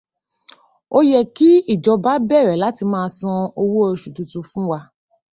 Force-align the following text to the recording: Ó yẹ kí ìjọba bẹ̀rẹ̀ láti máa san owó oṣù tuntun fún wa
Ó 0.97 0.99
yẹ 1.11 1.19
kí 1.35 1.49
ìjọba 1.73 2.11
bẹ̀rẹ̀ 2.29 2.59
láti 2.63 2.83
máa 2.91 3.07
san 3.17 3.37
owó 3.61 3.79
oṣù 3.93 4.09
tuntun 4.15 4.47
fún 4.49 4.65
wa 4.71 4.79